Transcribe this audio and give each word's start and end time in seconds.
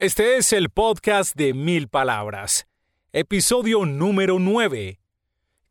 Este 0.00 0.38
es 0.38 0.54
el 0.54 0.70
podcast 0.70 1.36
de 1.36 1.52
Mil 1.52 1.88
Palabras, 1.88 2.66
episodio 3.12 3.84
número 3.84 4.38
9. 4.38 4.98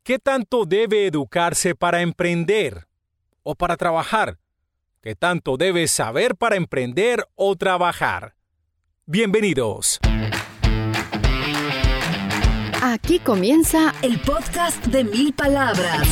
¿Qué 0.04 0.20
tanto 0.20 0.66
debe 0.66 1.08
educarse 1.08 1.74
para 1.74 2.04
emprender 2.04 2.86
o 3.42 3.56
para 3.56 3.76
trabajar? 3.76 4.38
¿Qué 5.02 5.16
tanto 5.16 5.58
debe 5.58 5.88
saber 5.88 6.36
para 6.36 6.58
emprender 6.58 7.26
o 7.34 7.56
trabajar? 7.56 8.36
Bienvenidos. 9.08 10.00
Aquí 12.84 13.18
comienza 13.18 13.96
el 14.04 14.22
podcast 14.22 14.86
de 14.86 15.06
Mil 15.06 15.34
Palabras. 15.34 16.08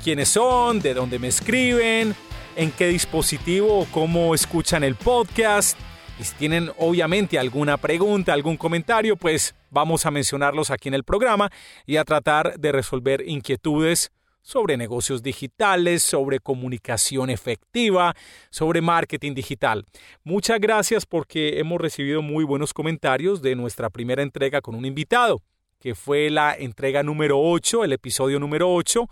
quiénes 0.04 0.30
son, 0.30 0.80
de 0.80 0.94
dónde 0.94 1.20
me 1.20 1.28
escriben, 1.28 2.16
en 2.56 2.72
qué 2.72 2.88
dispositivo 2.88 3.80
o 3.80 3.86
cómo 3.86 4.34
escuchan 4.34 4.84
el 4.84 4.96
podcast. 4.96 5.78
Y 6.20 6.24
si 6.26 6.36
tienen 6.36 6.72
obviamente 6.78 7.40
alguna 7.40 7.78
pregunta, 7.78 8.34
algún 8.34 8.58
comentario, 8.58 9.16
pues 9.16 9.56
vamos 9.70 10.06
a 10.06 10.12
mencionarlos 10.12 10.70
aquí 10.70 10.90
en 10.90 10.96
el 10.96 11.04
programa 11.04 11.50
y 11.86 11.98
a 11.98 12.04
tratar 12.04 12.60
de 12.60 12.72
resolver 12.72 13.24
inquietudes 13.28 14.12
sobre 14.42 14.78
negocios 14.78 15.22
digitales, 15.22 16.04
sobre 16.04 16.40
comunicación 16.40 17.30
efectiva, 17.30 18.16
sobre 18.50 18.82
marketing 18.82 19.34
digital. 19.34 19.86
Muchas 20.24 20.60
gracias 20.60 21.06
porque 21.06 21.60
hemos 21.60 21.80
recibido 21.80 22.22
muy 22.22 22.44
buenos 22.44 22.74
comentarios 22.74 23.42
de 23.42 23.56
nuestra 23.56 23.90
primera 23.90 24.24
entrega 24.24 24.62
con 24.62 24.76
un 24.76 24.86
invitado, 24.86 25.42
que 25.80 25.96
fue 25.96 26.30
la 26.30 26.54
entrega 26.54 27.04
número 27.04 27.40
8, 27.40 27.84
el 27.84 27.94
episodio 27.94 28.40
número 28.40 28.74
8. 28.74 29.08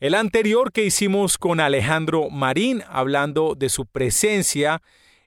El 0.00 0.14
anterior 0.14 0.72
que 0.72 0.84
hicimos 0.84 1.38
con 1.38 1.60
Alejandro 1.60 2.28
Marín, 2.28 2.82
hablando 2.88 3.54
de 3.54 3.68
su 3.68 3.86
presencia 3.86 4.82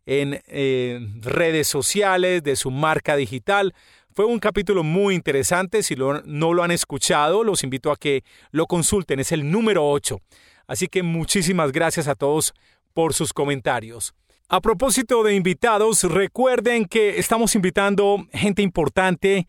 en 0.05 0.42
eh, 0.48 1.00
redes 1.22 1.67
sociales, 1.67 2.44
de 2.44 2.55
su 2.55 2.72
marca 2.72 3.16
digital. 3.16 3.73
Fue 4.18 4.26
un 4.26 4.40
capítulo 4.40 4.84
muy 4.84 5.14
interesante, 5.14 5.84
si 5.84 5.96
no 5.96 6.23
lo 6.52 6.64
han 6.64 6.72
escuchado, 6.72 7.44
los 7.44 7.64
invito 7.64 7.92
a 7.92 7.98
que 7.98 8.23
lo 8.50 8.66
consulten, 8.66 9.20
es 9.20 9.32
el 9.32 9.52
número 9.52 9.88
8. 9.88 10.20
Así 10.66 10.88
que 10.88 11.04
muchísimas 11.04 11.72
gracias 11.72 12.08
a 12.08 12.16
todos 12.16 12.56
por 12.95 13.14
sus 13.14 13.32
comentarios. 13.32 14.16
A 14.50 14.60
propósito 14.60 15.22
de 15.22 15.36
invitados, 15.36 16.04
recuerden 16.04 16.86
que 16.86 17.20
estamos 17.20 17.54
invitando 17.54 18.26
gente 18.34 18.64
importante, 18.64 19.48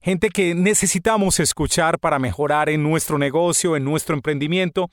gente 0.00 0.30
que 0.30 0.52
necesitamos 0.52 1.38
escuchar 1.38 2.00
para 2.00 2.18
mejorar 2.18 2.68
en 2.70 2.82
nuestro 2.82 3.18
negocio, 3.18 3.76
en 3.76 3.84
nuestro 3.84 4.16
emprendimiento. 4.16 4.90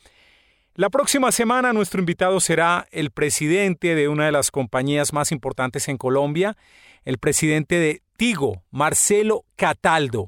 La 0.77 0.89
próxima 0.89 1.31
semana 1.31 1.71
nuestro 1.71 2.01
invitado 2.01 2.41
será 2.41 2.85
el 2.91 3.09
presidente 3.09 3.95
de 3.95 4.09
una 4.09 4.25
de 4.25 4.33
las 4.33 4.51
compañías 4.51 5.13
más 5.13 5.31
importantes 5.31 5.87
en 5.87 5.97
Colombia, 5.97 6.57
el 7.05 7.17
presidente 7.17 7.79
de 7.79 8.01
Tigo, 8.17 8.61
Marcelo 8.71 9.45
Cataldo. 9.55 10.25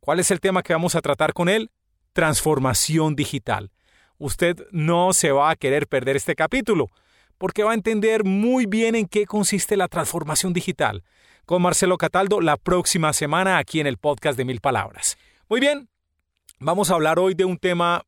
¿Cuál 0.00 0.18
es 0.18 0.32
el 0.32 0.40
tema 0.40 0.64
que 0.64 0.72
vamos 0.72 0.96
a 0.96 1.00
tratar 1.00 1.32
con 1.32 1.48
él? 1.48 1.70
Transformación 2.12 3.14
digital. 3.14 3.70
Usted 4.18 4.66
no 4.72 5.12
se 5.12 5.30
va 5.30 5.50
a 5.50 5.54
querer 5.54 5.86
perder 5.86 6.16
este 6.16 6.34
capítulo, 6.34 6.90
porque 7.38 7.62
va 7.62 7.70
a 7.70 7.74
entender 7.74 8.24
muy 8.24 8.66
bien 8.66 8.96
en 8.96 9.06
qué 9.06 9.26
consiste 9.26 9.76
la 9.76 9.86
transformación 9.86 10.52
digital. 10.52 11.04
Con 11.46 11.62
Marcelo 11.62 11.98
Cataldo 11.98 12.40
la 12.40 12.56
próxima 12.56 13.12
semana 13.12 13.58
aquí 13.58 13.78
en 13.78 13.86
el 13.86 13.98
podcast 13.98 14.36
de 14.36 14.44
Mil 14.44 14.60
Palabras. 14.60 15.16
Muy 15.48 15.60
bien, 15.60 15.88
vamos 16.58 16.90
a 16.90 16.94
hablar 16.94 17.20
hoy 17.20 17.34
de 17.34 17.44
un 17.44 17.58
tema 17.58 18.04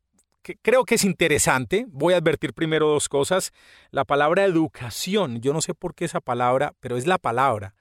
creo 0.55 0.84
que 0.84 0.95
es 0.95 1.05
interesante. 1.05 1.87
Voy 1.89 2.15
a 2.15 2.19
advertir 2.19 2.55
primero 2.55 2.89
dos 2.89 3.09
cosas. 3.09 3.53
La 3.91 4.05
palabra 4.05 4.45
educación, 4.45 5.41
yo 5.41 5.53
no 5.53 5.61
sé 5.61 5.75
por 5.75 5.95
qué 5.95 6.05
esa 6.05 6.21
palabra, 6.21 6.75
pero 6.81 6.97
es 6.97 7.07
la 7.07 7.19
palabra 7.19 7.75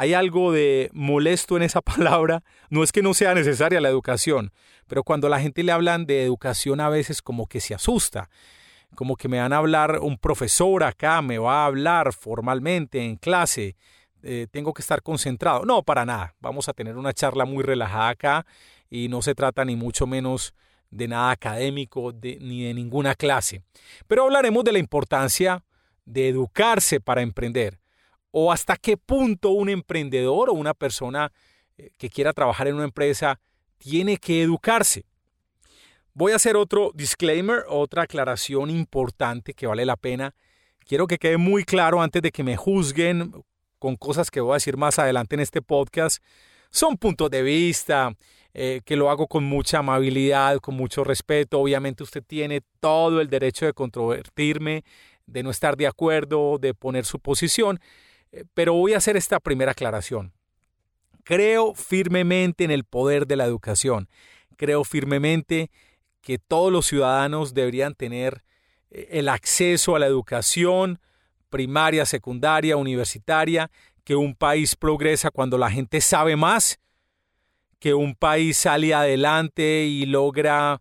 hay 0.00 0.14
algo 0.14 0.50
de 0.50 0.88
molesto 0.94 1.58
en 1.58 1.62
esa 1.62 1.80
palabra. 1.82 2.42
No 2.70 2.82
es 2.82 2.90
que 2.90 3.02
no 3.02 3.12
sea 3.12 3.34
necesaria 3.34 3.82
la 3.82 3.90
educación, 3.90 4.50
pero 4.86 5.04
cuando 5.04 5.28
la 5.28 5.40
gente 5.40 5.62
le 5.62 5.72
hablan 5.72 6.06
de 6.06 6.24
educación 6.24 6.80
a 6.80 6.88
veces 6.88 7.20
como 7.20 7.46
que 7.46 7.60
se 7.60 7.74
asusta. 7.74 8.30
Como 8.94 9.16
que 9.16 9.28
me 9.28 9.38
van 9.38 9.52
a 9.52 9.58
hablar 9.58 9.98
un 10.00 10.16
profesor 10.16 10.84
acá, 10.84 11.20
me 11.20 11.36
va 11.36 11.62
a 11.62 11.66
hablar 11.66 12.14
formalmente 12.14 13.04
en 13.04 13.16
clase, 13.16 13.76
eh, 14.22 14.46
tengo 14.50 14.72
que 14.72 14.80
estar 14.80 15.02
concentrado. 15.02 15.66
No, 15.66 15.82
para 15.82 16.06
nada. 16.06 16.34
Vamos 16.40 16.68
a 16.70 16.72
tener 16.72 16.96
una 16.96 17.12
charla 17.12 17.44
muy 17.44 17.62
relajada 17.62 18.08
acá 18.08 18.46
y 18.88 19.08
no 19.08 19.20
se 19.20 19.34
trata 19.34 19.66
ni 19.66 19.76
mucho 19.76 20.06
menos 20.06 20.54
de 20.90 21.08
nada 21.08 21.30
académico 21.30 22.12
ni 22.12 22.64
de 22.64 22.74
ninguna 22.74 23.14
clase. 23.14 23.62
Pero 24.06 24.24
hablaremos 24.24 24.64
de 24.64 24.72
la 24.72 24.78
importancia 24.78 25.64
de 26.04 26.28
educarse 26.28 27.00
para 27.00 27.22
emprender 27.22 27.78
o 28.30 28.52
hasta 28.52 28.76
qué 28.76 28.96
punto 28.96 29.50
un 29.50 29.68
emprendedor 29.68 30.50
o 30.50 30.54
una 30.54 30.74
persona 30.74 31.32
eh, 31.76 31.90
que 31.96 32.10
quiera 32.10 32.32
trabajar 32.32 32.68
en 32.68 32.76
una 32.76 32.84
empresa 32.84 33.40
tiene 33.78 34.16
que 34.18 34.42
educarse. 34.42 35.04
Voy 36.12 36.32
a 36.32 36.36
hacer 36.36 36.56
otro 36.56 36.90
disclaimer, 36.94 37.64
otra 37.68 38.02
aclaración 38.02 38.70
importante 38.70 39.54
que 39.54 39.66
vale 39.66 39.86
la 39.86 39.96
pena. 39.96 40.34
Quiero 40.84 41.06
que 41.06 41.18
quede 41.18 41.36
muy 41.36 41.64
claro 41.64 42.02
antes 42.02 42.20
de 42.20 42.30
que 42.30 42.42
me 42.42 42.56
juzguen 42.56 43.32
con 43.78 43.96
cosas 43.96 44.30
que 44.30 44.40
voy 44.40 44.52
a 44.52 44.54
decir 44.54 44.76
más 44.76 44.98
adelante 44.98 45.36
en 45.36 45.40
este 45.40 45.62
podcast. 45.62 46.22
Son 46.70 46.96
puntos 46.96 47.30
de 47.30 47.42
vista, 47.42 48.14
eh, 48.52 48.80
que 48.84 48.96
lo 48.96 49.10
hago 49.10 49.28
con 49.28 49.44
mucha 49.44 49.78
amabilidad, 49.78 50.58
con 50.58 50.74
mucho 50.74 51.04
respeto. 51.04 51.60
Obviamente 51.60 52.02
usted 52.02 52.22
tiene 52.26 52.62
todo 52.80 53.20
el 53.20 53.30
derecho 53.30 53.66
de 53.66 53.72
controvertirme, 53.72 54.84
de 55.26 55.42
no 55.42 55.50
estar 55.50 55.76
de 55.76 55.86
acuerdo, 55.86 56.58
de 56.58 56.74
poner 56.74 57.04
su 57.04 57.20
posición. 57.20 57.80
Eh, 58.32 58.44
pero 58.54 58.74
voy 58.74 58.94
a 58.94 58.98
hacer 58.98 59.16
esta 59.16 59.40
primera 59.40 59.72
aclaración. 59.72 60.32
Creo 61.24 61.74
firmemente 61.74 62.64
en 62.64 62.70
el 62.70 62.84
poder 62.84 63.26
de 63.26 63.36
la 63.36 63.44
educación. 63.44 64.08
Creo 64.56 64.84
firmemente 64.84 65.70
que 66.20 66.38
todos 66.38 66.72
los 66.72 66.86
ciudadanos 66.86 67.54
deberían 67.54 67.94
tener 67.94 68.42
eh, 68.90 69.08
el 69.12 69.28
acceso 69.28 69.96
a 69.96 69.98
la 69.98 70.06
educación 70.06 70.98
primaria, 71.50 72.06
secundaria, 72.06 72.76
universitaria, 72.76 73.70
que 74.04 74.16
un 74.16 74.34
país 74.34 74.76
progresa 74.76 75.30
cuando 75.30 75.58
la 75.58 75.70
gente 75.70 76.00
sabe 76.00 76.36
más, 76.36 76.78
que 77.80 77.94
un 77.94 78.14
país 78.14 78.58
sale 78.58 78.94
adelante 78.94 79.84
y 79.86 80.06
logra 80.06 80.80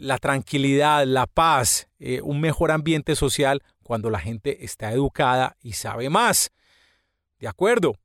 la 0.00 0.18
tranquilidad, 0.18 1.04
la 1.04 1.26
paz, 1.26 1.88
eh, 1.98 2.20
un 2.22 2.40
mejor 2.40 2.70
ambiente 2.70 3.16
social 3.16 3.62
cuando 3.82 4.08
la 4.08 4.20
gente 4.20 4.64
está 4.64 4.92
educada 4.92 5.56
y 5.62 5.72
sabe 5.72 6.08
más. 6.08 6.52
¿De 7.40 7.48
acuerdo? 7.48 7.96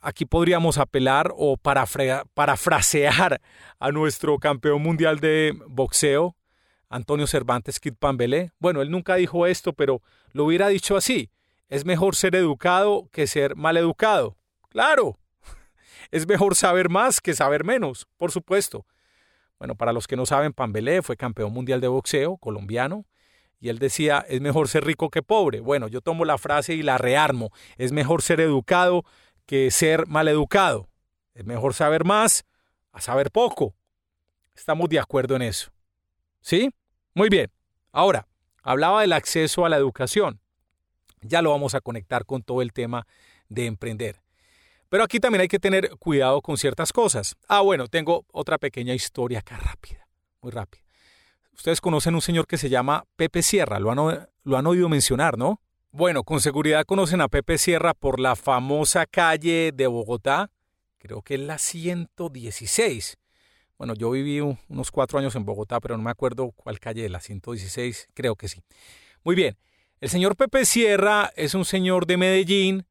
Aquí 0.00 0.26
podríamos 0.26 0.78
apelar 0.78 1.32
o 1.36 1.56
parafrasear 1.56 3.40
a 3.78 3.90
nuestro 3.90 4.38
campeón 4.38 4.82
mundial 4.82 5.18
de 5.18 5.56
boxeo, 5.66 6.36
Antonio 6.88 7.26
Cervantes 7.26 7.80
Kid 7.80 7.94
Pambelé. 7.98 8.52
Bueno, 8.58 8.80
él 8.82 8.90
nunca 8.90 9.16
dijo 9.16 9.46
esto, 9.46 9.72
pero 9.72 10.02
lo 10.32 10.44
hubiera 10.44 10.68
dicho 10.68 10.96
así. 10.96 11.30
Es 11.68 11.84
mejor 11.84 12.14
ser 12.14 12.34
educado 12.34 13.08
que 13.12 13.26
ser 13.26 13.56
mal 13.56 13.76
educado. 13.76 14.36
Claro. 14.68 15.18
Es 16.10 16.26
mejor 16.26 16.56
saber 16.56 16.88
más 16.88 17.20
que 17.20 17.34
saber 17.34 17.64
menos, 17.64 18.06
por 18.16 18.30
supuesto. 18.30 18.86
Bueno, 19.58 19.74
para 19.74 19.92
los 19.92 20.06
que 20.06 20.16
no 20.16 20.24
saben, 20.24 20.52
Pambelé 20.52 21.02
fue 21.02 21.16
campeón 21.16 21.52
mundial 21.52 21.80
de 21.80 21.88
boxeo 21.88 22.36
colombiano 22.36 23.04
y 23.60 23.68
él 23.70 23.78
decía, 23.78 24.24
es 24.28 24.40
mejor 24.40 24.68
ser 24.68 24.84
rico 24.84 25.10
que 25.10 25.22
pobre. 25.22 25.60
Bueno, 25.60 25.88
yo 25.88 26.00
tomo 26.00 26.24
la 26.24 26.38
frase 26.38 26.74
y 26.74 26.82
la 26.82 26.96
rearmo. 26.96 27.50
Es 27.76 27.92
mejor 27.92 28.22
ser 28.22 28.40
educado 28.40 29.04
que 29.46 29.70
ser 29.70 30.06
mal 30.06 30.28
educado. 30.28 30.88
Es 31.34 31.44
mejor 31.44 31.74
saber 31.74 32.04
más 32.04 32.44
a 32.92 33.00
saber 33.00 33.30
poco. 33.30 33.74
Estamos 34.54 34.88
de 34.88 35.00
acuerdo 35.00 35.34
en 35.36 35.42
eso. 35.42 35.70
¿Sí? 36.40 36.70
Muy 37.14 37.28
bien. 37.28 37.50
Ahora, 37.90 38.28
hablaba 38.62 39.00
del 39.00 39.12
acceso 39.12 39.64
a 39.64 39.68
la 39.68 39.76
educación. 39.76 40.40
Ya 41.20 41.42
lo 41.42 41.50
vamos 41.50 41.74
a 41.74 41.80
conectar 41.80 42.24
con 42.24 42.42
todo 42.42 42.62
el 42.62 42.72
tema 42.72 43.06
de 43.48 43.66
emprender. 43.66 44.20
Pero 44.88 45.04
aquí 45.04 45.20
también 45.20 45.42
hay 45.42 45.48
que 45.48 45.58
tener 45.58 45.90
cuidado 45.98 46.40
con 46.40 46.56
ciertas 46.56 46.92
cosas. 46.92 47.36
Ah, 47.46 47.60
bueno, 47.60 47.88
tengo 47.88 48.24
otra 48.32 48.58
pequeña 48.58 48.94
historia 48.94 49.40
acá 49.40 49.58
rápida, 49.58 50.08
muy 50.40 50.50
rápida 50.50 50.88
Ustedes 51.58 51.80
conocen 51.80 52.14
un 52.14 52.22
señor 52.22 52.46
que 52.46 52.56
se 52.56 52.68
llama 52.68 53.04
Pepe 53.16 53.42
Sierra, 53.42 53.80
lo 53.80 53.90
han, 53.90 54.28
lo 54.44 54.56
han 54.56 54.66
oído 54.68 54.88
mencionar, 54.88 55.36
¿no? 55.36 55.60
Bueno, 55.90 56.22
con 56.22 56.40
seguridad 56.40 56.84
conocen 56.84 57.20
a 57.20 57.26
Pepe 57.26 57.58
Sierra 57.58 57.94
por 57.94 58.20
la 58.20 58.36
famosa 58.36 59.06
calle 59.06 59.72
de 59.74 59.88
Bogotá, 59.88 60.52
creo 60.98 61.20
que 61.20 61.34
es 61.34 61.40
la 61.40 61.58
116. 61.58 63.16
Bueno, 63.76 63.94
yo 63.94 64.12
viví 64.12 64.38
unos 64.40 64.92
cuatro 64.92 65.18
años 65.18 65.34
en 65.34 65.44
Bogotá, 65.44 65.80
pero 65.80 65.96
no 65.96 66.04
me 66.04 66.12
acuerdo 66.12 66.52
cuál 66.52 66.78
calle 66.78 67.02
de 67.02 67.08
la 67.08 67.18
116, 67.18 68.08
creo 68.14 68.36
que 68.36 68.46
sí. 68.46 68.62
Muy 69.24 69.34
bien, 69.34 69.58
el 70.00 70.10
señor 70.10 70.36
Pepe 70.36 70.64
Sierra 70.64 71.32
es 71.34 71.54
un 71.54 71.64
señor 71.64 72.06
de 72.06 72.18
Medellín 72.18 72.86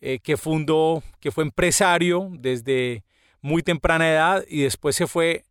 eh, 0.00 0.18
que 0.18 0.36
fundó, 0.36 1.02
que 1.20 1.30
fue 1.30 1.44
empresario 1.44 2.28
desde 2.32 3.04
muy 3.40 3.62
temprana 3.62 4.10
edad 4.10 4.44
y 4.48 4.62
después 4.62 4.96
se 4.96 5.06
fue, 5.06 5.44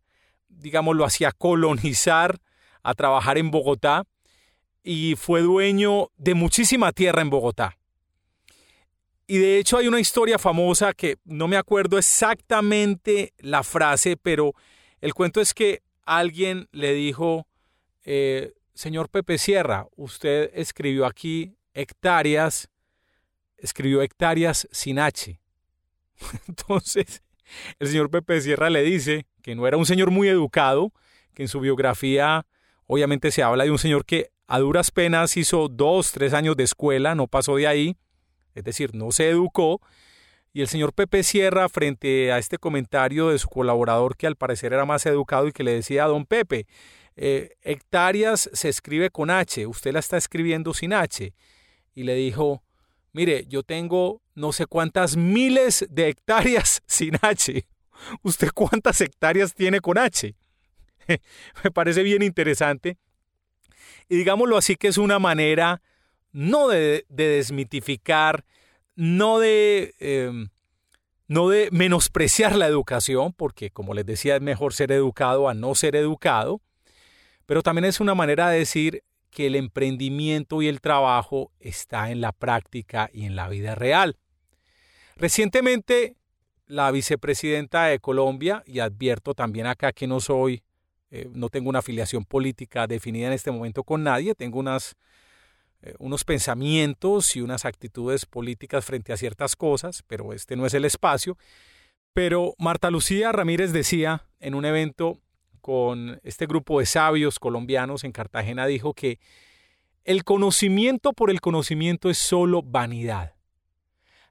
digámoslo 0.48 1.06
así, 1.06 1.25
a 1.25 1.31
colonizar, 1.31 2.40
a 2.84 2.94
trabajar 2.94 3.38
en 3.38 3.51
Bogotá 3.51 4.06
y 4.84 5.16
fue 5.16 5.42
dueño 5.42 6.10
de 6.18 6.34
muchísima 6.34 6.92
tierra 6.92 7.22
en 7.22 7.30
Bogotá. 7.30 7.78
Y 9.28 9.38
de 9.38 9.60
hecho 9.60 9.78
hay 9.78 9.88
una 9.88 10.00
historia 10.00 10.40
famosa 10.40 10.94
que 10.94 11.18
no 11.24 11.48
me 11.48 11.57
acuerdo 11.57 12.00
exactamente 12.00 13.34
la 13.38 13.62
frase, 13.62 14.18
pero 14.18 14.54
el 15.01 15.13
cuento 15.13 15.40
es 15.40 15.54
que 15.54 15.84
alguien 16.04 16.68
le 16.72 16.94
dijo, 16.94 17.46
eh, 18.04 18.54
señor 18.74 19.10
Pepe 19.10 19.38
Sierra, 19.38 19.86
usted 19.96 20.50
escribió 20.56 21.06
aquí 21.06 21.56
hectáreas, 21.75 22.69
escribió 23.61 24.01
hectáreas 24.01 24.67
sin 24.71 25.00
H. 25.00 25.39
Entonces, 26.47 27.23
el 27.79 27.88
señor 27.88 28.09
Pepe 28.09 28.41
Sierra 28.41 28.69
le 28.69 28.83
dice 28.83 29.25
que 29.41 29.56
no 29.56 29.67
era 29.67 29.77
un 29.77 29.85
señor 29.85 30.11
muy 30.11 30.27
educado, 30.27 30.91
que 31.33 31.44
en 31.44 31.47
su 31.47 31.59
biografía 31.59 32.45
obviamente 32.85 33.31
se 33.31 33.44
habla 33.44 33.63
de 33.63 33.71
un 33.71 33.79
señor 33.79 34.06
que 34.06 34.31
a 34.47 34.59
duras 34.59 34.89
penas 34.89 35.38
hizo 35.38 35.67
dos, 35.69 36.11
tres 36.11 36.33
años 36.33 36.57
de 36.57 36.63
escuela, 36.63 37.13
no 37.13 37.27
pasó 37.27 37.56
de 37.56 37.67
ahí, 37.67 37.97
es 38.56 38.63
decir, 38.63 38.95
no 38.95 39.11
se 39.11 39.29
educó. 39.29 39.79
Y 40.51 40.62
el 40.62 40.67
señor 40.67 40.94
Pepe 40.94 41.21
Sierra, 41.21 41.69
frente 41.69 42.31
a 42.31 42.39
este 42.39 42.57
comentario 42.57 43.29
de 43.29 43.38
su 43.38 43.47
colaborador, 43.47 44.17
que 44.17 44.25
al 44.25 44.35
parecer 44.35 44.73
era 44.73 44.85
más 44.85 45.05
educado 45.05 45.47
y 45.47 45.51
que 45.51 45.63
le 45.63 45.73
decía 45.73 46.05
a 46.05 46.07
don 46.07 46.25
Pepe, 46.25 46.65
eh, 47.15 47.57
hectáreas 47.62 48.50
se 48.53 48.69
escribe 48.69 49.12
con 49.12 49.29
H, 49.29 49.67
usted 49.67 49.94
la 49.94 50.00
está 50.00 50.17
escribiendo 50.17 50.73
sin 50.73 50.94
H. 50.94 51.33
Y 51.94 52.03
le 52.03 52.15
dijo, 52.15 52.63
mire, 53.13 53.45
yo 53.47 53.63
tengo 53.63 54.21
no 54.35 54.51
sé 54.51 54.65
cuántas 54.65 55.17
miles 55.17 55.85
de 55.89 56.09
hectáreas 56.09 56.81
sin 56.88 57.15
H. 57.21 57.65
¿Usted 58.23 58.50
cuántas 58.53 59.01
hectáreas 59.01 59.53
tiene 59.53 59.81
con 59.81 59.97
H? 59.97 60.35
Me 61.63 61.71
parece 61.71 62.03
bien 62.03 62.21
interesante. 62.21 62.97
Y 64.07 64.17
digámoslo 64.17 64.57
así 64.57 64.75
que 64.75 64.88
es 64.88 64.97
una 64.97 65.19
manera 65.19 65.81
no 66.31 66.67
de, 66.67 67.06
desmitificar, 67.09 68.45
no 68.95 69.39
de, 69.39 69.94
em, 70.00 70.50
no 71.27 71.50
de 71.50 71.69
menospreciar 71.71 72.55
la 72.55 72.67
educación, 72.67 73.33
porque 73.33 73.71
como 73.71 73.94
les 73.94 74.05
decía 74.05 74.35
es 74.35 74.41
mejor 74.41 74.73
ser 74.73 74.91
educado 74.91 75.50
a 75.50 75.53
no 75.53 75.75
ser 75.75 75.95
educado, 75.95 76.62
pero 77.45 77.63
también 77.63 77.85
es 77.85 78.00
una 78.00 78.15
manera 78.15 78.50
de 78.50 78.59
decir 78.59 79.03
que 79.39 79.47
el 79.47 79.56
emprendimiento 79.56 80.62
y 80.62 80.68
el 80.68 80.81
trabajo 80.81 81.53
está 81.62 82.12
en 82.12 82.19
la 82.19 82.33
práctica 82.33 83.09
y 83.13 83.24
en 83.24 83.38
la 83.38 83.47
vida 83.47 83.74
real. 83.74 84.18
Recientemente, 85.15 86.18
la 86.65 86.91
vicepresidenta 86.91 87.86
de 87.86 88.00
Colombia, 88.00 88.63
y 88.65 88.80
advierto 88.80 89.33
también 89.33 89.65
acá 89.65 89.94
que 89.94 90.07
no 90.07 90.19
soy, 90.19 90.62
eh, 91.09 91.30
no 91.31 91.47
tengo 91.47 91.69
una 91.69 91.80
afiliación 91.80 92.25
política 92.25 92.86
definida 92.86 93.27
en 93.27 93.31
este 93.31 93.50
momento 93.50 93.86
con 93.86 94.03
nadie, 94.03 94.36
tengo 94.36 94.62
eh, 94.62 95.94
unos 96.00 96.25
pensamientos 96.25 97.33
y 97.38 97.39
unas 97.39 97.63
actitudes 97.63 98.25
políticas 98.25 98.83
frente 98.83 99.13
a 99.13 99.18
ciertas 99.18 99.56
cosas, 99.56 100.03
pero 100.06 100.33
este 100.33 100.57
no 100.57 100.65
es 100.65 100.74
el 100.74 100.83
espacio. 100.83 101.38
Pero 102.12 102.56
Marta 102.57 102.91
Lucía 102.91 103.31
Ramírez 103.31 103.71
decía 103.71 104.27
en 104.41 104.53
un 104.53 104.65
evento 104.65 105.21
con 105.59 106.19
este 106.23 106.45
grupo 106.45 106.79
de 106.79 106.85
sabios 106.85 107.39
colombianos 107.39 108.03
en 108.03 108.11
Cartagena, 108.11 108.65
dijo 108.65 108.94
que 108.94 109.19
el 110.03 110.23
conocimiento 110.23 111.13
por 111.13 111.29
el 111.29 111.41
conocimiento 111.41 112.09
es 112.09 112.17
solo 112.17 112.63
vanidad. 112.63 113.35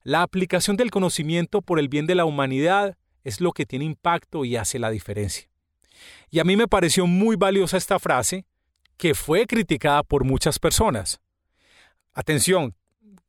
La 0.02 0.22
aplicación 0.22 0.76
del 0.76 0.90
conocimiento 0.90 1.62
por 1.62 1.78
el 1.78 1.88
bien 1.88 2.06
de 2.06 2.14
la 2.14 2.25
humanidad 2.25 2.96
es 3.25 3.40
lo 3.40 3.52
que 3.52 3.66
tiene 3.66 3.84
impacto 3.84 4.44
y 4.44 4.56
hace 4.56 4.78
la 4.78 4.90
diferencia. 4.90 5.48
Y 6.30 6.38
a 6.38 6.44
mí 6.44 6.56
me 6.56 6.69
pareció 6.69 7.06
muy 7.06 7.36
valiosa 7.36 7.76
esta 7.76 7.98
frase, 7.98 8.46
que 8.96 9.14
fue 9.14 9.46
criticada 9.46 10.02
por 10.02 10.24
muchas 10.24 10.58
personas. 10.58 11.20
Atención, 12.12 12.74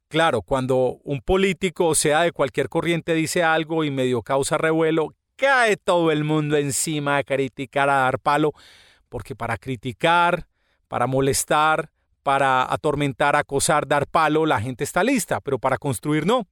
claro, 0.07 0.41
cuando 0.41 0.99
un 1.03 1.21
político, 1.21 1.93
sea 1.95 2.21
de 2.21 2.31
cualquier 2.31 2.69
corriente, 2.69 3.13
dice 3.13 3.43
algo 3.43 3.83
y 3.83 3.91
medio 3.91 4.21
causa 4.23 4.57
revuelo, 4.57 5.13
cae 5.39 5.77
todo 5.77 6.11
el 6.11 6.23
mundo 6.23 6.57
encima 6.57 7.17
a 7.17 7.23
criticar, 7.23 7.89
a 7.89 7.99
dar 7.99 8.19
palo, 8.19 8.53
porque 9.07 9.35
para 9.35 9.57
criticar, 9.57 10.47
para 10.87 11.07
molestar, 11.07 11.91
para 12.23 12.71
atormentar, 12.71 13.35
acosar, 13.35 13.87
dar 13.87 14.05
palo, 14.05 14.45
la 14.45 14.61
gente 14.61 14.83
está 14.83 15.03
lista, 15.03 15.39
pero 15.39 15.57
para 15.57 15.77
construir 15.77 16.25
no. 16.25 16.47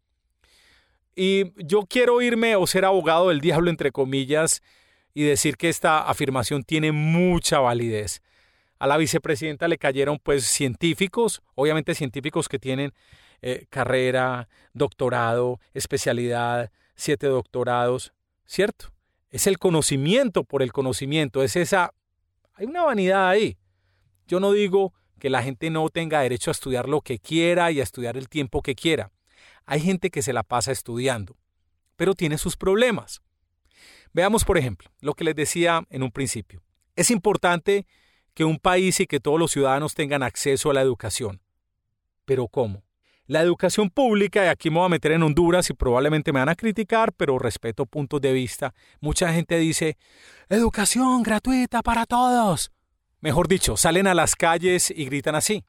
Y 1.16 1.52
yo 1.64 1.82
quiero 1.82 2.22
irme 2.22 2.56
o 2.56 2.66
ser 2.66 2.86
abogado 2.86 3.30
del 3.30 3.42
diablo, 3.42 3.70
entre 3.70 3.92
comillas, 3.92 4.62
y 5.14 5.24
decir 5.24 5.58
que 5.58 5.68
esta 5.68 6.08
afirmación 6.08 6.64
tiene 6.64 6.92
mucha 6.92 7.60
validez. 7.60 8.22
A 8.80 8.88
la 8.88 8.98
vicepresidenta 8.98 9.68
le 9.68 9.78
cayeron 9.78 10.20
pues 10.22 10.46
científicos, 10.46 11.42
obviamente 11.56 11.96
científicos 11.96 12.48
que 12.48 12.60
tienen 12.60 12.94
eh, 13.42 13.66
carrera, 13.70 14.48
doctorado, 14.74 15.60
especialidad, 15.74 16.72
siete 16.96 17.28
doctorados, 17.28 18.14
¿cierto? 18.48 18.92
Es 19.30 19.46
el 19.46 19.60
conocimiento 19.60 20.44
por 20.44 20.64
el 20.64 20.74
conocimiento, 20.74 21.44
es 21.44 21.56
esa... 21.56 21.94
Hay 22.54 22.66
una 22.66 22.84
vanidad 22.84 23.30
ahí. 23.30 23.58
Yo 24.26 24.40
no 24.40 24.52
digo 24.52 24.94
que 25.20 25.30
la 25.30 25.44
gente 25.44 25.70
no 25.70 25.88
tenga 25.90 26.22
derecho 26.22 26.50
a 26.50 26.54
estudiar 26.54 26.90
lo 26.90 27.02
que 27.02 27.20
quiera 27.20 27.72
y 27.72 27.80
a 27.80 27.84
estudiar 27.84 28.18
el 28.18 28.30
tiempo 28.30 28.64
que 28.64 28.74
quiera. 28.74 29.12
Hay 29.66 29.82
gente 29.82 30.10
que 30.10 30.24
se 30.24 30.34
la 30.34 30.44
pasa 30.44 30.72
estudiando, 30.72 31.38
pero 31.96 32.16
tiene 32.16 32.38
sus 32.38 32.58
problemas. 32.58 33.22
Veamos, 34.14 34.46
por 34.46 34.58
ejemplo, 34.58 34.90
lo 35.02 35.14
que 35.14 35.24
les 35.24 35.36
decía 35.36 35.84
en 35.90 36.02
un 36.02 36.12
principio. 36.12 36.64
Es 36.96 37.12
importante 37.12 37.86
que 38.34 38.46
un 38.46 38.58
país 38.58 39.00
y 39.00 39.08
que 39.08 39.20
todos 39.20 39.40
los 39.40 39.52
ciudadanos 39.52 39.94
tengan 39.94 40.24
acceso 40.24 40.72
a 40.72 40.74
la 40.74 40.82
educación. 40.82 41.42
Pero 42.26 42.48
¿cómo? 42.48 42.84
La 43.28 43.42
educación 43.42 43.90
pública, 43.90 44.46
y 44.46 44.48
aquí 44.48 44.70
me 44.70 44.78
voy 44.78 44.86
a 44.86 44.90
meter 44.90 45.12
en 45.12 45.24
Honduras 45.24 45.70
y 45.70 45.74
probablemente 45.74 46.34
me 46.34 46.40
van 46.40 46.50
a 46.50 46.56
criticar, 46.56 47.14
pero 47.14 47.38
respeto 47.38 47.86
puntos 47.86 48.22
de 48.22 48.34
vista. 48.34 48.74
Mucha 49.00 49.32
gente 49.34 49.58
dice, 49.58 49.98
educación 50.50 51.24
gratuita 51.24 51.84
para 51.84 52.06
todos. 52.06 52.72
Mejor 53.20 53.48
dicho, 53.48 53.78
salen 53.78 54.08
a 54.08 54.14
las 54.14 54.36
calles 54.36 54.90
y 54.90 55.06
gritan 55.06 55.36
así. 55.36 55.64